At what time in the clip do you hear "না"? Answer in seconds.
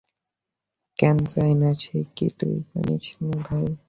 1.53-1.69